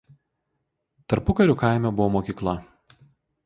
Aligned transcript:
Tarpukariu 1.13 1.59
kaime 1.65 1.93
buvo 1.99 2.09
mokykla. 2.17 2.59